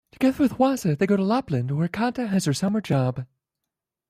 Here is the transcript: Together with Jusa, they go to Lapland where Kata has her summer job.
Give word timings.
Together 0.11 0.41
with 0.41 0.53
Jusa, 0.53 0.97
they 0.97 1.05
go 1.05 1.15
to 1.15 1.23
Lapland 1.23 1.69
where 1.69 1.87
Kata 1.87 2.25
has 2.25 2.45
her 2.45 2.55
summer 2.55 2.81
job. 2.81 3.27